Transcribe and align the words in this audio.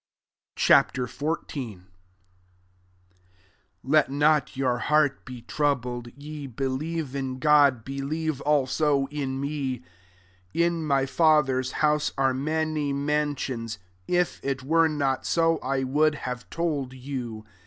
Ch. 0.55 0.69
XIV. 0.71 1.75
1" 1.81 1.85
Let 3.83 4.09
not 4.09 4.57
your 4.57 4.79
heart 4.79 5.23
be 5.25 5.43
troubled: 5.43 6.07
ye 6.17 6.47
believe 6.47 7.15
in 7.15 7.37
God; 7.37 7.85
believe 7.85 8.41
also 8.41 9.05
in 9.11 9.39
me. 9.39 9.77
^ 9.79 9.83
In 10.55 10.83
my 10.83 11.05
Father's 11.05 11.73
house 11.85 12.13
are 12.17 12.33
many 12.33 12.91
mansions; 12.91 13.77
\^t 14.09 14.63
were 14.63 14.87
not 14.87 15.37
«o, 15.37 15.59
I 15.59 15.83
would 15.83 16.15
have 16.25 16.49
told 16.49 16.93
you. 16.93 17.45